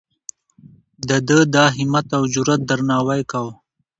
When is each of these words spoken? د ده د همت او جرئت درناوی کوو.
د 1.07 1.09
ده 1.27 1.39
د 1.53 1.55
همت 1.75 2.07
او 2.17 2.23
جرئت 2.33 2.61
درناوی 2.69 3.21
کوو. 3.31 3.51